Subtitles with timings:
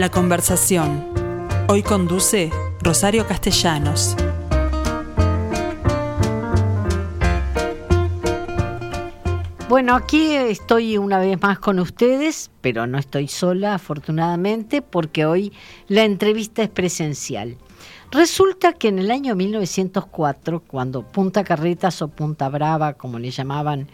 [0.00, 1.04] La conversación.
[1.68, 2.50] Hoy conduce
[2.80, 4.16] Rosario Castellanos.
[9.68, 15.52] Bueno, aquí estoy una vez más con ustedes, pero no estoy sola, afortunadamente, porque hoy
[15.86, 17.58] la entrevista es presencial.
[18.10, 23.90] Resulta que en el año 1904, cuando Punta Carretas o Punta Brava, como le llamaban,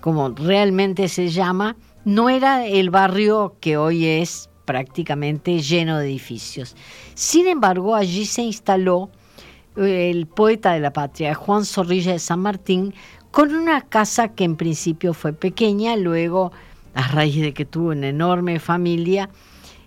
[0.00, 6.76] como realmente se llama, no era el barrio que hoy es prácticamente lleno de edificios.
[7.14, 9.10] Sin embargo, allí se instaló
[9.76, 12.94] eh, el poeta de la patria, Juan Zorrilla de San Martín,
[13.32, 16.52] con una casa que en principio fue pequeña, luego,
[16.94, 19.28] a raíz de que tuvo una enorme familia,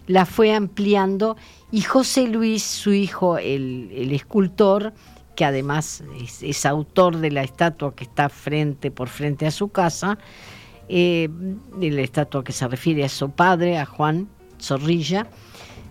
[0.06, 1.38] la fue ampliando
[1.72, 4.94] y José Luis, su hijo, el, escultor,
[5.38, 6.04] que además
[6.42, 10.18] es, autor de la estatua que está frente por frente a su casa,
[10.90, 11.30] eh,
[11.80, 14.28] la estatua que se refiere a su padre, a Juan
[14.64, 15.28] Zorrilla,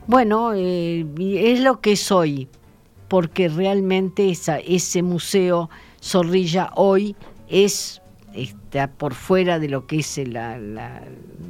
[0.06, 2.48] bueno, eh, es lo que soy,
[3.08, 5.68] porque realmente ese museo
[6.00, 7.14] Zorrilla hoy
[7.48, 8.02] es
[8.34, 10.58] está por fuera de lo que es la,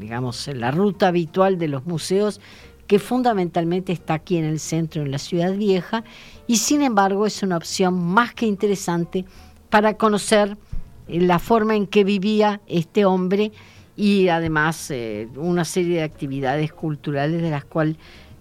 [0.01, 2.41] digamos, la ruta habitual de los museos,
[2.87, 6.05] que fundamentalmente está aquí en el centro, en la ciudad vieja,
[6.47, 9.25] y sin embargo es una opción más que interesante
[9.71, 10.57] para conocer
[11.09, 13.53] eh, la forma en que vivía este hombre
[13.97, 17.97] y además eh, una serie de actividades culturales de las cuales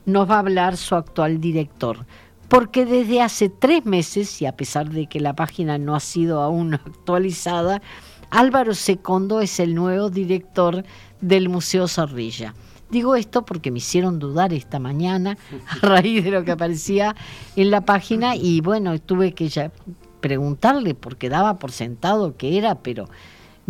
[0.06, 2.06] nos va a hablar su actual director
[2.52, 6.42] porque desde hace tres meses, y a pesar de que la página no ha sido
[6.42, 7.82] aún actualizada,
[8.30, 10.84] Álvaro Secondo es el nuevo director
[11.22, 12.54] del Museo Zorrilla.
[12.90, 17.16] Digo esto porque me hicieron dudar esta mañana a raíz de lo que aparecía
[17.56, 19.72] en la página y bueno, tuve que ya
[20.20, 23.08] preguntarle porque daba por sentado que era, pero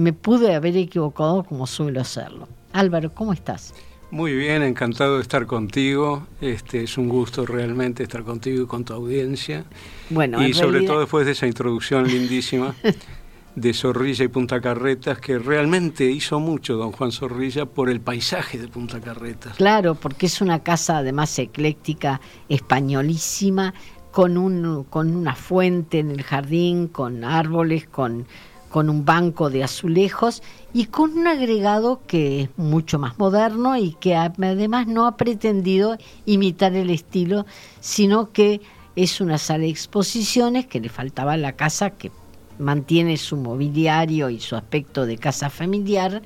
[0.02, 2.48] me pude haber equivocado como suelo hacerlo.
[2.74, 3.74] Álvaro, ¿cómo estás?
[4.10, 6.28] Muy bien, encantado de estar contigo.
[6.42, 9.64] Este es un gusto realmente estar contigo y con tu audiencia.
[10.10, 12.76] Bueno, y sobre todo después de esa introducción lindísima
[13.56, 18.58] de Zorrilla y Punta Carretas, que realmente hizo mucho don Juan Zorrilla por el paisaje
[18.58, 19.56] de Punta Carretas.
[19.56, 22.20] Claro, porque es una casa además ecléctica,
[22.50, 23.74] españolísima,
[24.12, 28.28] con, un, con una fuente en el jardín, con árboles, con
[28.72, 30.42] con un banco de azulejos
[30.74, 35.98] y con un agregado que es mucho más moderno y que además no ha pretendido
[36.26, 37.46] imitar el estilo,
[37.82, 38.62] sino que
[38.96, 42.12] es una sala de exposiciones que le faltaba a la casa que
[42.60, 46.22] mantiene su mobiliario y su aspecto de casa familiar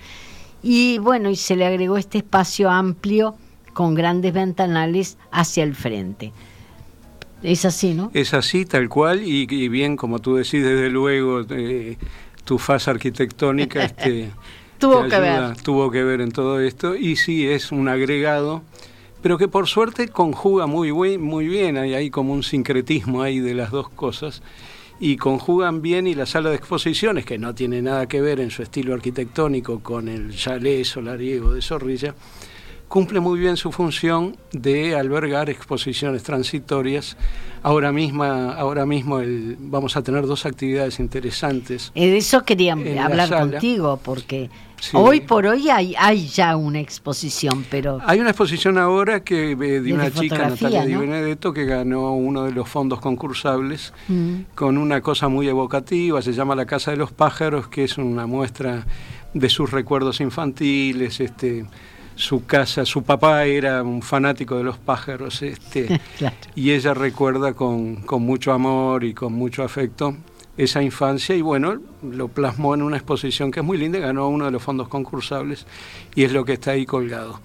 [0.61, 3.35] y bueno, y se le agregó este espacio amplio
[3.73, 6.31] con grandes ventanales hacia el frente.
[7.43, 8.09] Es así, ¿no?
[8.13, 11.97] Es así, tal cual, y, bien, como tú decís, desde luego, eh,
[12.45, 14.31] tu fase arquitectónica este,
[14.77, 15.57] tuvo que ver.
[15.57, 16.95] Tuvo que ver en todo esto.
[16.95, 18.61] Y sí, es un agregado,
[19.21, 23.53] pero que por suerte conjuga muy, muy bien, hay, hay como un sincretismo ahí de
[23.53, 24.41] las dos cosas.
[24.97, 28.49] Y conjugan bien y la sala de exposiciones, que no tiene nada que ver en
[28.49, 32.15] su estilo arquitectónico con el chalet solariego de Zorrilla,
[32.95, 37.17] cumple muy bien su función de albergar exposiciones transitorias.
[37.61, 41.91] Ahora, misma, ahora mismo el, vamos a tener dos actividades interesantes.
[41.93, 44.49] Eh, de eso quería hablar contigo, porque
[44.93, 47.99] hoy por hoy hay, hay ya una exposición, pero...
[48.05, 52.45] Hay una exposición ahora que eh, de una chica, Natalia Di Benedetto, que ganó uno
[52.45, 54.35] de los fondos concursables mm.
[54.55, 58.25] con una cosa muy evocativa, se llama La Casa de los Pájaros, que es una
[58.25, 58.87] muestra
[59.33, 61.65] de sus recuerdos infantiles, este
[62.15, 65.99] su casa, su papá era un fanático de los pájaros, este,
[66.55, 70.15] y ella recuerda con, con, mucho amor y con mucho afecto
[70.57, 74.45] esa infancia y bueno, lo plasmó en una exposición que es muy linda, ganó uno
[74.45, 75.65] de los fondos concursables
[76.15, 77.41] y es lo que está ahí colgado.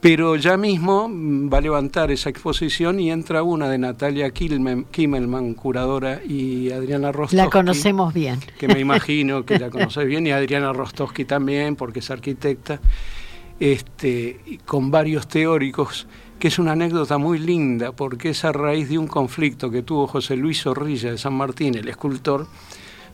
[0.00, 6.20] Pero ya mismo va a levantar esa exposición y entra una de Natalia Kimmelman, curadora,
[6.24, 7.36] y Adriana Rostowski.
[7.36, 8.40] La conocemos bien.
[8.58, 12.80] Que me imagino que la conoces bien, y Adriana Rostowski también, porque es arquitecta
[13.62, 16.08] este, con varios teóricos,
[16.40, 20.08] que es una anécdota muy linda, porque es a raíz de un conflicto que tuvo
[20.08, 22.48] José Luis Zorrilla de San Martín, el escultor,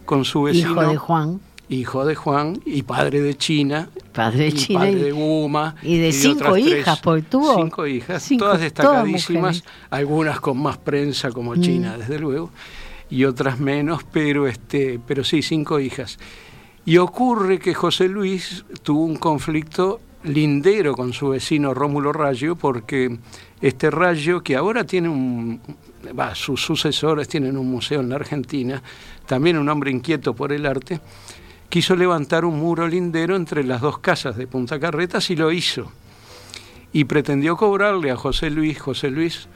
[0.07, 0.71] con su vecino.
[0.71, 1.41] Hijo de Juan.
[1.69, 3.91] Hijo de Juan y padre de China.
[4.15, 4.81] Padre de China.
[4.81, 5.75] Padre de Guma.
[5.83, 7.55] Y de cinco hijas, porque tuvo.
[7.57, 11.61] Cinco hijas, todas destacadísimas, algunas con más prensa como mm.
[11.61, 12.51] China, desde luego,
[13.11, 16.19] y otras menos, pero, este, pero sí, cinco hijas.
[16.87, 23.19] Y ocurre que José Luis tuvo un conflicto lindero con su vecino Rómulo Rayo, porque
[23.61, 25.61] este Rayo, que ahora tiene un,
[26.35, 28.83] sus sucesores tienen un museo en la Argentina,
[29.27, 31.01] también un hombre inquieto por el arte,
[31.69, 35.91] quiso levantar un muro lindero entre las dos casas de Punta Carretas y lo hizo.
[36.91, 38.81] y pretendió cobrarle a José Luis.
[38.81, 39.47] José Luis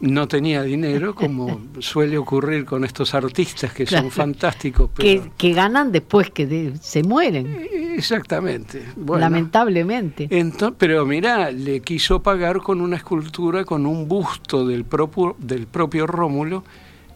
[0.00, 4.90] no tenía dinero, como suele ocurrir con estos artistas que son fantásticos.
[4.90, 7.66] que, ganan después que se mueren.
[7.96, 8.84] Exactamente.
[9.06, 10.28] Lamentablemente.
[10.76, 16.06] pero mira, le quiso pagar con una escultura, con un busto del propio, del propio
[16.06, 16.64] Rómulo,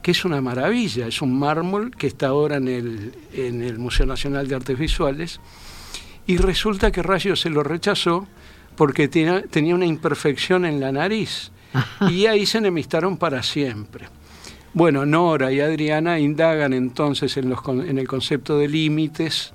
[0.03, 1.07] que es una maravilla.
[1.07, 5.41] Es un mármol que está ahora en el, en el Museo Nacional de Artes Visuales.
[6.27, 8.27] Y resulta que Rayo se lo rechazó
[8.77, 11.51] porque tenía una imperfección en la nariz
[12.11, 14.07] y ahí se enemistaron para siempre.
[14.75, 19.53] Bueno, Nora y Adriana indagan entonces en, los, en el concepto de límites,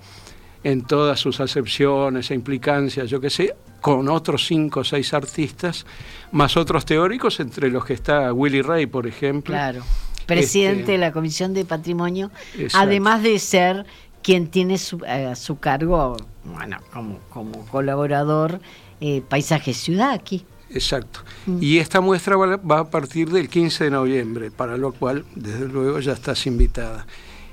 [0.63, 5.85] en todas sus acepciones e implicancias, yo qué sé, con otros cinco o seis artistas,
[6.31, 9.53] más otros teóricos, entre los que está Willy Ray, por ejemplo.
[9.53, 9.83] Claro,
[10.25, 12.31] presidente este, de la Comisión de Patrimonio,
[12.73, 13.85] además de ser
[14.21, 18.61] quien tiene su, a eh, su cargo, bueno, como, como colaborador,
[19.01, 20.45] eh, Paisaje Ciudad aquí.
[20.73, 21.19] Exacto.
[21.45, 21.57] Mm.
[21.61, 25.99] Y esta muestra va, a partir del 15 de noviembre, para lo cual, desde luego,
[25.99, 27.05] ya estás invitada.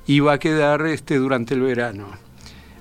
[0.07, 2.09] Y va a quedar este, durante el verano.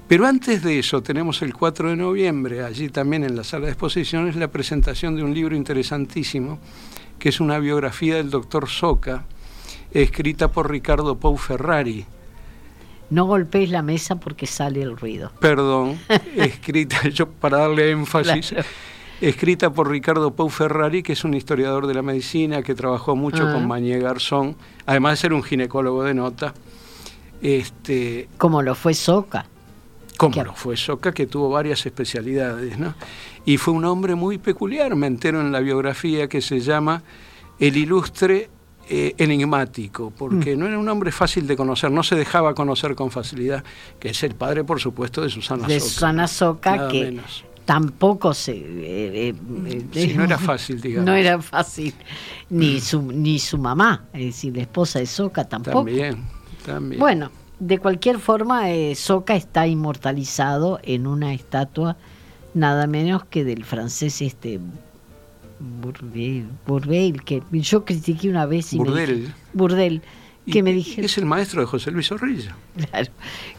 [0.07, 3.74] Pero antes de eso, tenemos el 4 de noviembre, allí también en la sala de
[3.74, 6.57] exposiciones, la presentación de un libro interesantísimo,
[7.19, 9.25] que es una biografía del doctor Soca,
[9.92, 12.06] escrita por Ricardo Pau Ferrari.
[13.12, 15.31] No golpees la mesa porque sale el ruido.
[15.39, 16.00] Perdón,
[16.35, 18.56] escrita, yo para darle énfasis
[19.21, 23.44] escrita por Ricardo Pau Ferrari, que es un historiador de la medicina que trabajó mucho
[23.51, 24.56] con Mañé Garzón,
[24.86, 26.54] además de ser un ginecólogo de nota.
[27.42, 29.45] Este, como lo fue Soca.
[30.18, 32.94] Como lo fue Soca, que tuvo varias especialidades, ¿no?
[33.45, 37.04] Y fue un hombre muy peculiar, me entero en la biografía que se llama
[37.57, 38.50] El ilustre
[38.89, 40.60] eh, enigmático, porque mm.
[40.60, 43.63] no era un hombre fácil de conocer, no se dejaba conocer con facilidad,
[44.00, 45.74] que es el padre, por supuesto, de Susana Soca.
[45.74, 47.19] De Susana Soca, que
[47.69, 48.54] tampoco se...
[48.54, 49.36] Eh,
[49.94, 51.06] eh, no era fácil, digamos.
[51.06, 51.94] No era fácil.
[52.50, 55.86] Ni su, ni su mamá, es decir, la esposa de Soca tampoco.
[55.86, 56.18] También,
[56.66, 57.00] también.
[57.00, 57.30] Bueno,
[57.60, 61.95] de cualquier forma, eh, Soca está inmortalizado en una estatua
[62.56, 64.60] nada menos que del francés este
[66.66, 69.31] Bourdel, que yo critiqué una vez y Burdel.
[69.54, 70.01] Burdel
[70.51, 72.56] que me dijeron, es el maestro de José Luis Zorrilla.
[72.75, 73.12] Claro,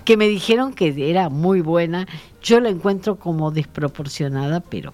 [0.05, 2.07] que me dijeron que era muy buena.
[2.43, 4.93] Yo la encuentro como desproporcionada, pero...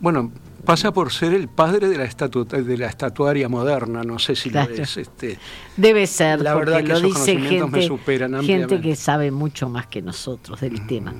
[0.00, 0.32] Bueno,
[0.64, 4.60] pasa por ser el padre de la, de la estatuaria moderna, no sé si lo
[4.62, 4.96] es.
[4.96, 5.38] Este,
[5.76, 7.88] Debe ser, la verdad que lo dice gente,
[8.42, 10.86] gente que sabe mucho más que nosotros del mm.
[10.86, 11.14] tema.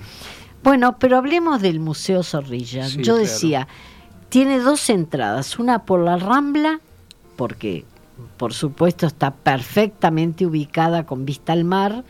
[0.62, 2.88] Bueno, pero hablemos del Museo Zorrilla.
[2.88, 3.68] Yo decía,
[4.30, 6.80] tiene dos entradas, una por la Rambla,
[7.36, 7.84] porque
[8.36, 12.04] por supuesto está perfectamente ubicada con vista al mar,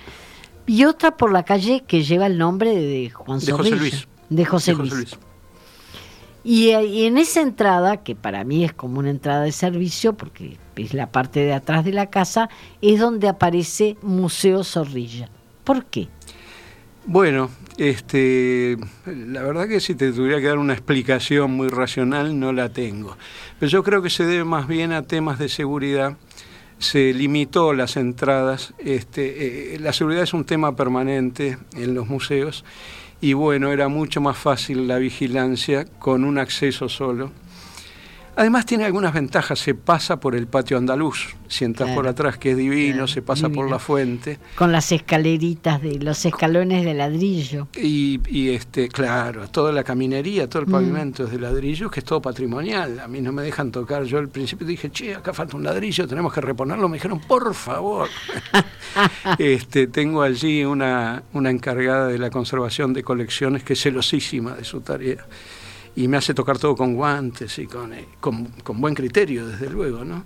[0.67, 4.09] y otra por la calle que lleva el nombre de Juan de José Luis.
[4.31, 5.19] De José, Luis.
[6.43, 10.59] Y, y, en esa entrada, que para mí es como una entrada de servicio, porque
[10.77, 12.49] es la parte de atrás de la casa,
[12.83, 15.29] es donde aparece Museo Zorrilla.
[15.65, 16.09] ¿Por qué?
[17.06, 22.53] Bueno, este, la verdad que si te tuviera que dar una explicación muy racional, no
[22.55, 23.19] la tengo.
[23.61, 26.17] Pero yo creo que se debe más bien a temas de seguridad.
[26.79, 28.73] Se limitó las entradas.
[28.79, 32.64] Este, eh, la seguridad es un tema permanente en los museos
[33.21, 37.31] y bueno, era mucho más fácil la vigilancia con un acceso solo
[38.37, 42.50] Además tiene algunas ventajas, se pasa por el patio andaluz, si entras por atrás que
[42.50, 44.38] es divino, se pasa por la fuente.
[44.57, 47.69] Con las escaleritas de los escalones de ladrillo.
[47.76, 50.73] Y, este, claro, toda la caminería, todo el mm.
[50.73, 52.99] pavimento es de ladrillo, que es todo patrimonial.
[52.99, 54.03] A mí no me dejan tocar.
[54.05, 56.88] Yo al principio dije, che, acá falta un ladrillo, tenemos que reponerlo.
[56.88, 58.09] Me dijeron, por favor.
[59.38, 64.64] este, tengo allí una, una encargada de la conservación de colecciones que es celosísima de
[64.64, 65.25] su tarea
[65.97, 70.05] y me hace tocar todo con guantes y con, eh, con, buen criterio, desde luego,
[70.05, 70.25] ¿no?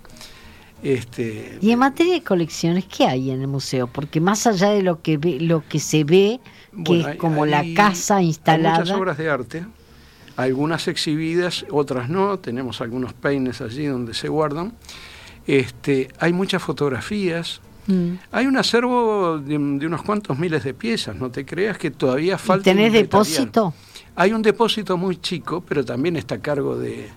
[0.81, 3.87] Este, y en materia de colecciones, ¿qué hay en el museo?
[3.87, 6.39] Porque más allá de lo que ve, lo que se ve,
[6.85, 8.75] que es como la casa instalada.
[8.75, 9.65] Hay muchas obras de arte,
[10.37, 12.39] algunas exhibidas, otras no.
[12.39, 14.73] Tenemos algunos peines allí donde se guardan.
[15.45, 17.59] Este, hay muchas fotografías.
[17.87, 18.13] Mm.
[18.31, 22.69] Hay un acervo de, unos cuantos miles de piezas, no te creas que todavía falta.
[22.69, 23.73] ¿Y ¿Tenés depósito?
[24.19, 27.07] Hay un depósito muy chico, pero también está a cargo de,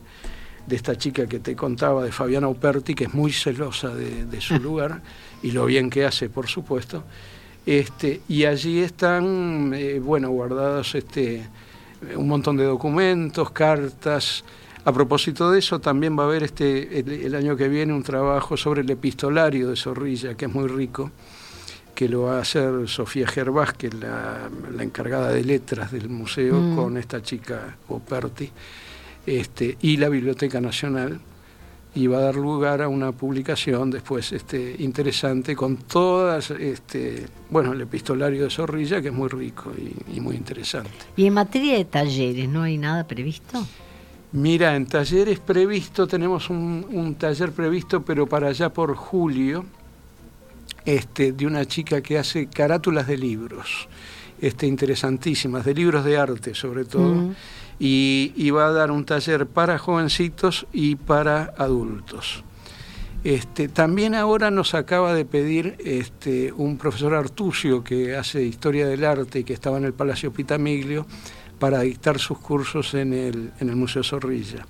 [0.71, 5.03] esta chica que te contaba, de Fabiana Uperti, que es muy celosa de, su lugar
[5.43, 7.03] y lo bien que hace, por supuesto.
[7.67, 11.45] Este, y allí están, eh, bueno, guardados este,
[12.15, 14.45] un montón de documentos, cartas.
[14.85, 18.57] A propósito de eso, también va a haber este, el año que viene un trabajo
[18.57, 21.11] sobre el epistolario de Zorrilla, que es muy rico
[22.03, 26.61] que lo va a hacer Sofía Gervás, que es la, encargada de letras del museo,
[26.61, 26.75] mm.
[26.75, 28.51] con esta chica Operti.
[29.25, 31.21] este, y la Biblioteca Nacional
[31.95, 37.73] y va a dar lugar a una publicación después este, interesante con todas, este, bueno,
[37.73, 39.71] el epistolario de Zorrilla, que es muy rico
[40.13, 40.91] y, muy interesante.
[41.17, 43.65] ¿Y en materia de talleres no hay nada previsto?
[44.33, 49.65] Mira, en talleres previsto, tenemos un, taller previsto, pero para allá por julio,
[50.85, 53.89] este, de una chica que hace carátulas de libros,
[54.41, 57.31] este, interesantísimas, de libros de arte sobre todo.
[57.79, 62.45] Y, va a dar un taller para jovencitos y para adultos.
[63.25, 69.05] Este, también ahora nos acaba de pedir este, un profesor Artucio que hace historia del
[69.05, 71.07] arte y que estaba en el Palacio Pitamiglio
[71.59, 74.67] para dictar sus cursos en el, en el Museo Zorrilla.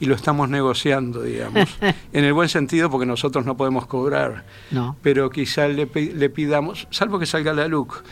[0.00, 1.78] Y lo estamos negociando, digamos,
[2.12, 4.96] en el buen sentido porque nosotros no podemos cobrar, no.
[5.02, 8.02] pero quizás le, le pidamos, salvo que salga la LUC,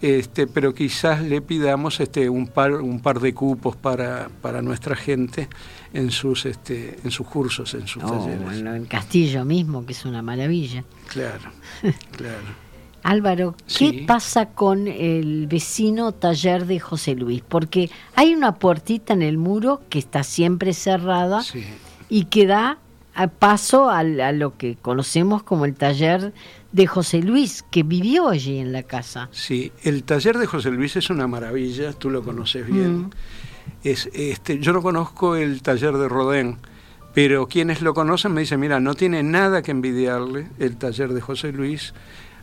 [0.00, 4.96] este, pero quizás le pidamos este, un, par, un par de cupos para, para nuestra
[4.96, 5.48] gente
[5.92, 8.42] en sus, este, en sus cursos, en sus talleres.
[8.42, 10.84] Bueno, en Castillo mismo, que es una maravilla.
[11.08, 11.50] Claro,
[12.16, 12.71] claro.
[13.02, 17.42] Álvaro, ¿qué pasa con el vecino taller de José Luis?
[17.46, 21.42] Porque hay una puertita en el muro que está siempre cerrada
[22.08, 22.78] y que da
[23.38, 26.32] paso a, lo que conocemos como el taller
[26.72, 29.28] de José Luis, que vivió allí en la casa.
[29.32, 32.98] Sí, el taller de José Luis es una maravilla, tú lo conoces bien.
[32.98, 33.10] Mm.
[33.84, 36.58] Es, este, yo no conozco el taller de Rodén,
[37.14, 41.20] pero quienes lo conocen me dicen, mira, no tiene nada que envidiarle el taller de
[41.20, 41.92] José Luis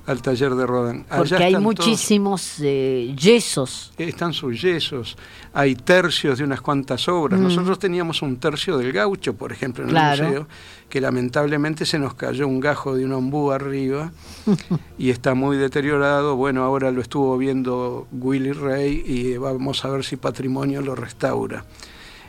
[0.09, 1.05] al taller de Rodin.
[1.05, 3.93] Porque hay muchísimos eh, yesos.
[3.97, 5.15] Están sus yesos,
[5.53, 7.39] hay tercios de unas cuantas obras.
[7.39, 7.43] Mm.
[7.43, 10.47] Nosotros teníamos un tercio del gaucho, por ejemplo, en el museo,
[10.89, 14.11] que lamentablemente se nos cayó un gajo de un ombú arriba
[14.97, 16.35] y está muy deteriorado.
[16.35, 21.65] Bueno, ahora lo estuvo viendo Willy Rey y vamos a ver si Patrimonio lo restaura.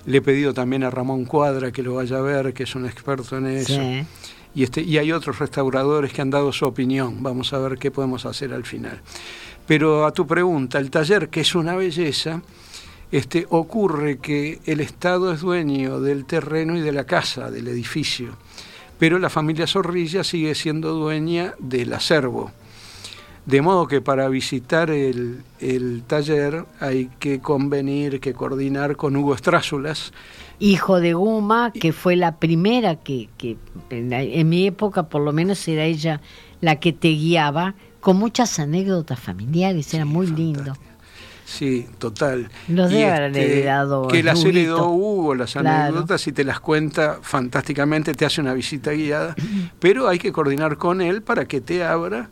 [0.05, 2.85] Le he pedido también a Ramón Cuadra que lo vaya a ver, que es un
[2.85, 3.81] experto en eso
[4.55, 7.23] y, este, y hay otros restauradores que han dado su opinión.
[7.23, 9.01] Vamos a ver qué podemos hacer al final.
[9.67, 12.43] Pero a tu pregunta, el taller, que es una belleza,
[13.13, 18.37] este, ocurre que el Estado es dueño del terreno y de la casa, del edificio,
[18.99, 22.53] pero la familia Zorrilla sigue siendo dueña del acervo.
[23.47, 29.35] De modo que para visitar el, el taller hay que convenir, que coordinar con Hugo
[29.35, 30.13] Estrázulas,
[30.61, 33.57] hijo de Guma, que fue la primera que, que
[33.89, 36.21] en, mi época por lo menos era ella
[36.61, 40.75] la que te guiaba, con muchas anécdotas familiares, era muy lindo.
[41.47, 42.49] Sí, total.
[42.69, 44.07] Los de haber este, heredado.
[44.07, 48.93] Que las heredó Hugo, las anécdotas, y te las cuenta fantásticamente, te hace una visita
[48.93, 49.35] guiada,
[49.81, 52.29] pero hay que coordinar con él para que te abra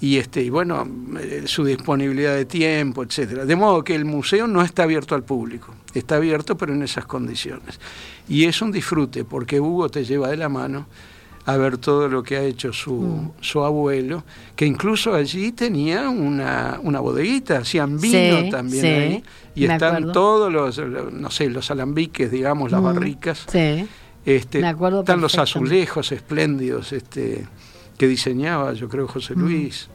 [0.00, 0.86] y este y bueno
[1.20, 3.44] eh, su disponibilidad de tiempo etcétera.
[3.44, 7.06] De modo que el museo no está abierto al público está abierto pero en esas
[7.06, 7.80] condiciones.
[8.28, 10.86] Y es un disfrute porque Hugo te lleva de la mano
[11.48, 13.30] a ver todo lo que ha hecho su, mm.
[13.40, 14.22] su abuelo,
[14.54, 19.24] que incluso allí tenía una, una bodeguita, hacían vino también ahí,
[19.54, 20.78] y están todos los,
[21.10, 23.46] no sé, los alambiques, digamos, las mm, barricas.
[24.26, 27.46] Este, están los azulejos espléndidos, este,
[27.98, 29.90] que diseñaba, yo creo, José Luis.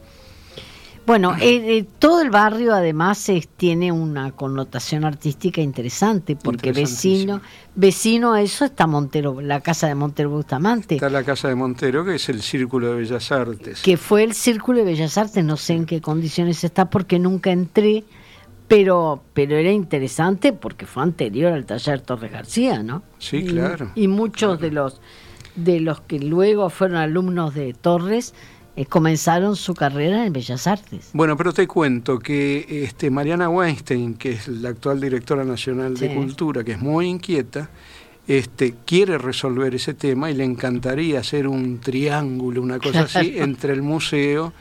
[1.05, 7.41] Bueno, eh, eh, todo el barrio además tiene una connotación artística interesante, porque vecino
[7.75, 10.95] vecino a eso está Montero, la casa de Montero Bustamante.
[10.95, 13.81] Está la casa de Montero, que es el Círculo de Bellas Artes.
[13.81, 17.51] Que fue el Círculo de Bellas Artes, no sé en qué condiciones está porque nunca
[17.51, 18.05] entré,
[18.69, 23.03] pero, pero era interesante porque fue anterior al taller Torres García, ¿no?
[23.19, 23.91] Sí, claro.
[23.95, 25.01] Y, muchos de los
[25.55, 28.33] de los que luego fueron alumnos de Torres
[28.75, 31.11] eh, comenzaron su carrera en Bellas Artes.
[31.13, 36.15] Bueno, pero te cuento que este, Mariana Weinstein, que es la actual directora nacional de
[36.15, 37.69] Cultura, que es muy inquieta,
[38.27, 43.73] este, quiere resolver ese tema y le encantaría hacer un triángulo, una cosa así, entre
[43.73, 44.53] el museo,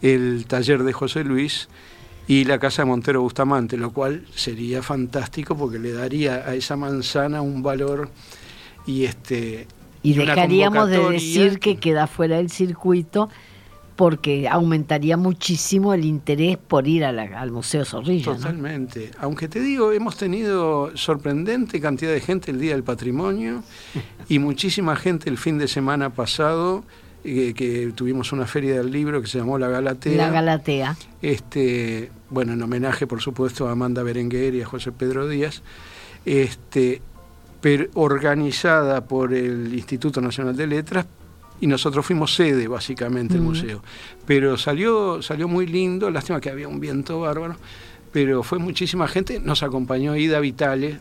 [0.00, 1.68] el taller de José Luis
[2.26, 6.74] y la casa de Montero Bustamante, lo cual sería fantástico porque le daría a esa
[6.74, 8.10] manzana un valor
[8.86, 9.68] y este
[10.02, 13.28] y dejaríamos de decir que queda fuera del circuito
[13.96, 18.34] porque aumentaría muchísimo el interés por ir al Museo Zorrilla.
[18.34, 19.10] Totalmente.
[19.18, 23.62] Aunque te digo, hemos tenido sorprendente cantidad de gente el Día del Patrimonio
[24.28, 26.84] y muchísima gente el fin de semana pasado,
[27.24, 30.16] eh, que tuvimos una feria del libro que se llamó La Galatea.
[30.16, 30.96] La Galatea.
[31.20, 35.62] Este, bueno, en homenaje, por supuesto, a Amanda Berenguer y a José Pedro Díaz.
[36.24, 37.02] Este,
[37.62, 41.06] pero organizada por el Instituto Nacional de Letras,
[41.60, 43.82] y nosotros fuimos sede básicamente del museo.
[44.26, 47.56] Pero salió, salió muy lindo, lástima que había un viento bárbaro,
[48.10, 50.98] pero fue muchísima gente, nos acompañó Ida Vitale,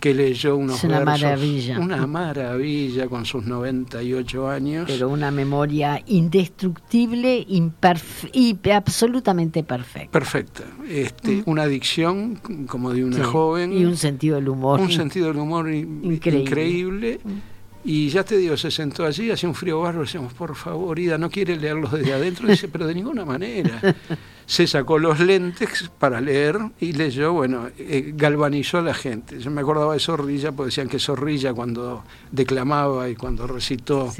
[0.00, 1.78] que leyó unos es una maravilla.
[1.78, 4.84] Una maravilla con sus 98 años.
[4.86, 10.10] Pero una memoria indestructible y absolutamente perfecta.
[10.10, 10.64] Perfecta.
[10.88, 11.42] Este, mm.
[11.46, 12.36] Una adicción
[12.66, 13.72] como de una joven.
[13.72, 14.80] Y un sentido del humor.
[14.80, 17.20] Un sentido del humor increíble.
[17.22, 17.54] Mm.
[17.86, 21.18] Y ya te digo, se sentó allí, hacía un frío barro, decíamos, por favor, Ida,
[21.18, 22.48] no quiere leerlos desde adentro.
[22.48, 23.78] Dice, pero de ninguna manera.
[24.46, 29.38] Se sacó los lentes para leer y leyó, bueno, eh, galvanizó a la gente.
[29.40, 34.12] Yo me acordaba de Zorrilla, porque decían que Zorrilla cuando declamaba y cuando recitó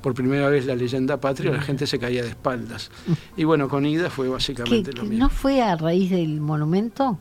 [0.00, 2.90] por primera vez la leyenda patria, la gente se caía de espaldas.
[3.36, 5.18] Y bueno, con Ida fue básicamente lo mismo.
[5.18, 7.18] ¿No fue a raíz del monumento?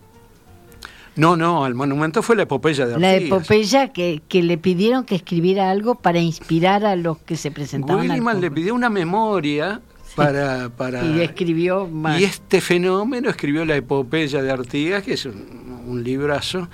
[1.15, 3.21] No, no, al monumento fue la epopeya de Artigas.
[3.21, 7.51] La epopeya que, que le pidieron que escribiera algo para inspirar a los que se
[7.51, 8.01] presentaban.
[8.01, 9.81] Williman le pidió una memoria
[10.15, 11.05] para, para...
[11.05, 12.19] Y escribió más.
[12.19, 16.67] Y este fenómeno escribió la epopeya de Artigas, que es un, librazo,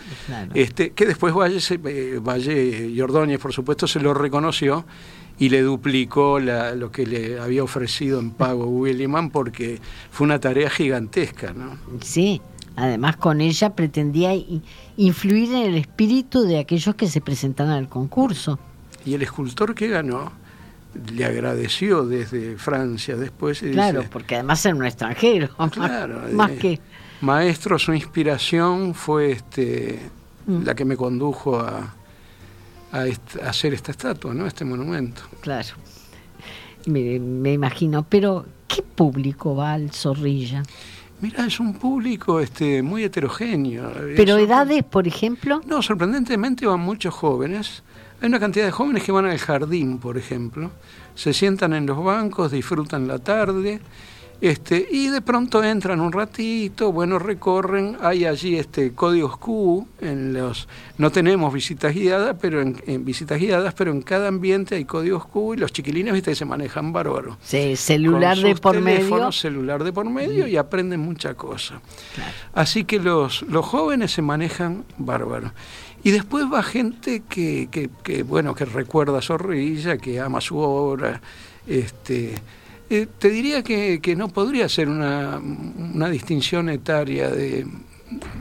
[0.53, 4.85] este, que después Valle, eh, Valle y Ordóñez, por supuesto, se lo reconoció
[5.37, 9.79] y le duplicó la, lo que le había ofrecido en pago Williman porque
[10.11, 11.77] fue una tarea gigantesca, ¿no?
[12.01, 12.41] Sí,
[12.75, 14.31] Además, con ella pretendía
[14.97, 18.59] influir en el espíritu de aquellos que se presentaban al concurso.
[19.05, 20.31] Y el escultor que ganó
[21.13, 23.59] le agradeció desde Francia después.
[23.59, 25.49] claro, porque además era un extranjero.
[25.71, 26.79] Claro, más, eh, que.
[27.21, 29.99] Maestro, su inspiración fue este,
[30.47, 30.63] mm.
[30.63, 31.93] la que me condujo a,
[32.91, 33.05] a,
[33.47, 34.47] hacer esta estatua, ¿no?
[34.47, 35.21] este monumento.
[35.41, 35.69] Claro,
[36.87, 38.03] me, me imagino.
[38.07, 40.63] Pero, ¿qué público va al Zorrilla?
[41.21, 43.91] Mira, es un público este, muy heterogéneo.
[44.15, 45.61] ¿Pero edades, por ejemplo?
[45.67, 47.83] No, sorprendentemente van muchos jóvenes.
[48.21, 50.71] Hay una cantidad de jóvenes que van al jardín, por ejemplo.
[51.15, 53.81] Se sientan en los bancos, disfrutan la tarde
[54.41, 60.33] este, y de pronto entran un ratito, bueno, recorren, hay allí este códigos Q, en
[60.33, 60.67] los,
[60.97, 65.53] no tenemos visitas guiadas, pero en, visitas guiadas, pero en cada ambiente hay códigos Q
[65.53, 67.37] y los chiquilines, viste, se manejan bárbaro.
[67.43, 69.31] Sí, celular de por medio.
[69.31, 71.79] celular de por medio y aprenden mucha cosa.
[72.51, 75.51] Así que los, los jóvenes se manejan bárbaro.
[76.03, 80.57] Y después va gente que, que, que, bueno, que recuerda a Zorrilla, que ama su
[80.57, 81.21] obra,
[81.67, 82.35] este
[82.91, 85.39] eh, te diría que, no podría ser una,
[86.09, 87.65] distinción etaria de,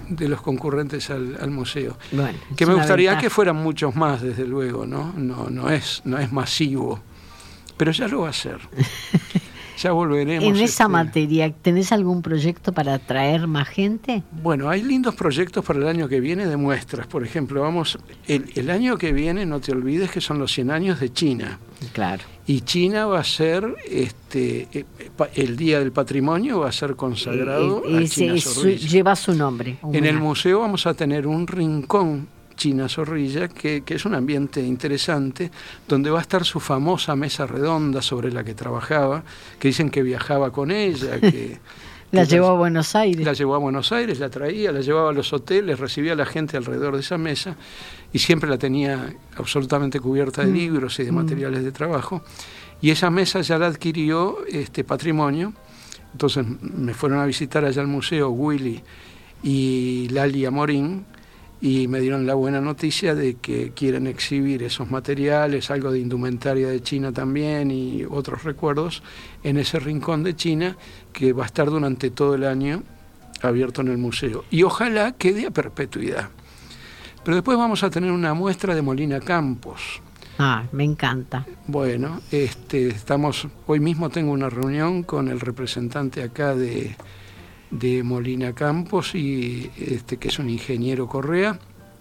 [0.08, 1.96] los concurrentes al, museo.
[2.56, 5.12] que me gustaría que fueran muchos más, desde luego, ¿no?
[5.16, 6.98] No, no, es, no es masivo,
[7.76, 8.58] pero ya lo va a ser.
[9.80, 10.44] ya volveremos.
[10.44, 14.22] En esa este, materia, ¿tenés algún proyecto para atraer más gente?
[14.42, 17.06] Bueno, hay lindos proyectos para el año que viene de muestras.
[17.06, 20.70] Por ejemplo, vamos, el, el año que viene, no te olvides que son los 100
[20.70, 21.58] años de China.
[21.92, 22.22] Claro.
[22.46, 24.84] Y China va a ser, este, eh,
[25.34, 29.78] el Día del Patrimonio va a ser consagrado eh, eh, Lleva su nombre.
[29.92, 32.28] En el museo vamos a tener un rincón
[32.60, 35.50] China Zorrilla, que, es un ambiente interesante,
[35.88, 39.24] donde va a estar su famosa mesa redonda sobre la que trabajaba,
[39.58, 41.58] que dicen que viajaba con ella, que...
[42.12, 43.24] la llevó a Buenos Aires.
[43.24, 46.26] La llevó a Buenos Aires, la traía, la llevaba a los hoteles, recibía a la
[46.26, 47.56] gente alrededor de esa mesa
[48.12, 50.54] y siempre la tenía absolutamente cubierta de mm.
[50.54, 51.14] libros y de mm.
[51.14, 52.22] materiales de trabajo.
[52.82, 55.54] Y esa mesa ya la adquirió este patrimonio.
[56.12, 58.82] Entonces me fueron a visitar allá al museo Willy
[59.42, 61.06] y Lali Amorín,
[61.60, 66.68] y me dieron la buena noticia de que quieren exhibir esos materiales, algo de indumentaria
[66.68, 69.02] de China también y otros recuerdos
[69.42, 70.76] en ese rincón de China
[71.12, 72.82] que va a estar durante todo el año
[73.42, 74.44] abierto en el museo.
[74.50, 76.30] Y ojalá quede a perpetuidad.
[77.24, 80.00] Pero después vamos a tener una muestra de Molina Campos.
[80.38, 81.44] Ah, me encanta.
[81.66, 86.96] Bueno, este, estamos, hoy mismo tengo una reunión con el representante acá de,
[87.70, 91.58] de Molina Campos, y este, que es un ingeniero Correa.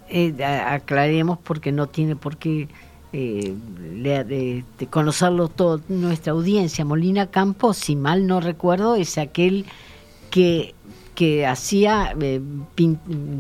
[0.10, 2.68] Eh, aclaremos porque no tiene por qué
[3.14, 3.54] eh,
[4.02, 6.86] de, conocerlo todo nuestra audiencia.
[6.86, 9.66] Molina Campos, si mal no recuerdo, es aquel
[10.32, 10.76] que
[11.20, 12.40] que hacía, eh,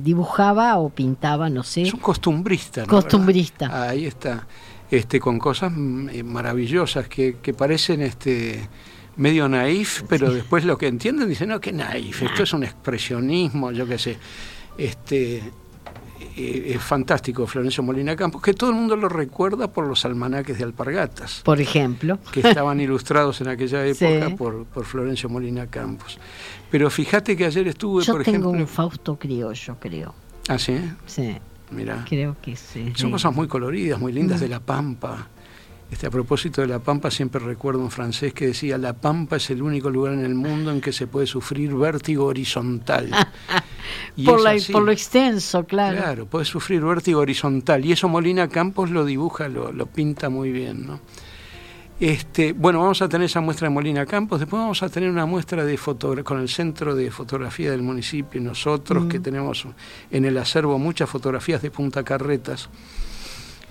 [0.04, 1.84] dibujaba o pintaba, no sé.
[1.84, 2.86] Es un costumbrista.
[2.86, 3.90] Costumbrista.
[3.90, 4.50] Ahí está,
[4.92, 8.68] este, con cosas mm, maravillosas que, que parecen este,
[9.20, 13.72] medio naif, pero después lo que entienden dicen, no, que naif, esto es un expresionismo,
[13.72, 14.18] yo qué sé.
[14.78, 15.44] Este,
[16.38, 20.58] eh, es fantástico Florencio Molina Campos, que todo el mundo lo recuerda por los almanaques
[20.58, 21.42] de alpargatas.
[21.44, 22.18] Por ejemplo.
[22.32, 26.18] Que estaban ilustrados en aquella época por, por, Florencio Molina Campos.
[26.72, 30.16] Pero fíjate que ayer estuve, Yo por tengo un Fausto criollo, creo.
[30.48, 30.80] ¿Ah, sí?
[31.06, 31.38] Sí.
[31.72, 32.06] Mira.
[32.08, 32.94] Creo que sí.
[32.96, 35.28] Son cosas muy coloridas, muy lindas, de La Pampa.
[35.92, 39.50] Este, a propósito de La Pampa, siempre recuerdo un francés que decía, La Pampa es
[39.50, 43.10] el único lugar en el mundo en que se puede sufrir vértigo horizontal.
[44.26, 45.98] por, lo extenso, claro.
[45.98, 50.52] Claro, puede sufrir vértigo horizontal y eso Molina Campos lo dibuja, lo, lo pinta muy
[50.52, 51.00] bien, ¿no?
[52.00, 55.26] Este, bueno, vamos a tener esa muestra de Molina Campos, después vamos a tener una
[55.26, 55.78] muestra de
[56.24, 59.24] con el Centro de Fotografía del municipio, nosotros que mm.
[59.24, 59.68] tenemos
[60.10, 62.70] en el acervo muchas fotografías de Punta Carretas.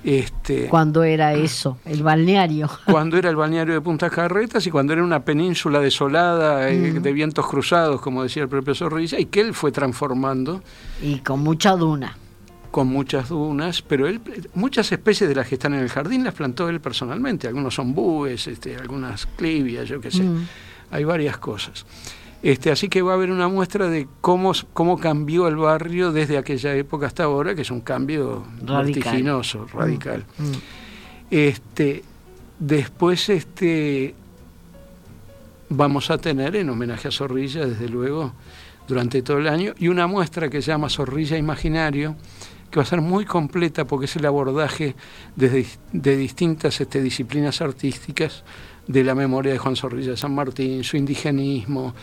[0.05, 2.71] Este, cuando era eso, el balneario.
[2.87, 7.03] Cuando era el balneario de Punta Carretas y cuando era una península desolada, eh, mm.
[7.03, 10.63] de vientos cruzados, como decía el propio Zorrilla, y que él fue transformando.
[11.03, 12.17] Y con mucha duna
[12.71, 14.21] con muchas dunas, pero él,
[14.55, 17.49] muchas especies de las que están en el jardín las plantó él personalmente.
[17.49, 20.23] Algunos son búes, este, algunas clivias, yo qué sé.
[20.23, 20.47] Mm.
[20.91, 21.87] Hay varias cosas.
[22.43, 26.39] Este, así que va a haber una muestra de cómo, cómo cambió el barrio desde
[26.39, 29.77] aquella época hasta ahora, que es un cambio vertiginoso, mm.
[29.77, 30.25] radical.
[30.39, 30.53] Mm.
[31.31, 32.05] Este,
[32.61, 34.15] después este,
[35.69, 38.33] vamos a tener, en homenaje a Zorrilla, desde luego,
[38.87, 42.15] durante todo el año, y una muestra que se llama Zorrilla Imaginario,
[42.71, 44.95] que va a ser muy completa porque es el abordaje
[45.35, 48.45] de, de distintas este, disciplinas artísticas
[48.87, 51.95] de la memoria de Juan Zorrilla de San Martín, su indigenismo,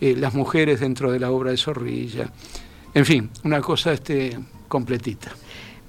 [0.00, 2.30] eh, las mujeres dentro de la obra de Zorrilla.
[2.94, 5.32] En fin, una cosa este, completita.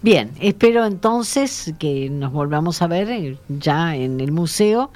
[0.02, 4.92] Bien, espero entonces que nos volvamos a ver eh, ya en el museo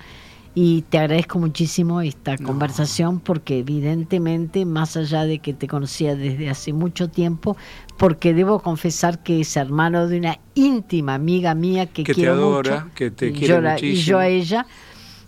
[0.60, 6.50] y te agradezco muchísimo esta conversación porque evidentemente, más allá de que te conocía desde
[6.50, 7.56] hace mucho tiempo,
[7.96, 12.39] porque debo confesar que es hermano de una íntima amiga mía que, que quiero te
[12.39, 13.93] adora, mucho, que te quiere muchísimo.
[13.93, 14.65] y yo a ella,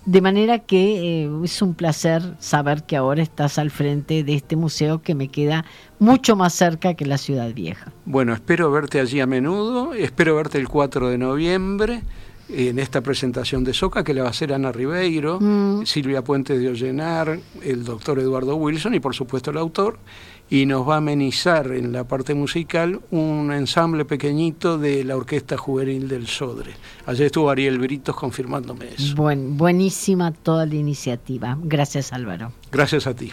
[0.09, 4.55] de manera que eh, es un placer saber que ahora estás al frente de este
[4.55, 5.65] museo que me queda
[5.99, 7.91] mucho más cerca que la ciudad vieja.
[8.05, 12.01] Bueno, espero verte allí a menudo, espero verte el 4 de noviembre
[12.49, 15.85] en esta presentación de Soca, que le va a hacer Ana Ribeiro, mm.
[15.85, 19.99] Silvia Puente de Ollenar, el doctor Eduardo Wilson y por supuesto el autor,
[20.49, 25.57] y nos va a amenizar en la parte musical un ensamble pequeñito de la Orquesta
[25.57, 26.73] Juvenil del Sodre.
[27.05, 29.15] Ayer estuvo Ariel Britos confirmándome eso.
[29.15, 31.57] buenísima toda la iniciativa.
[31.61, 32.51] Gracias Álvaro.
[32.71, 33.31] Gracias a ti.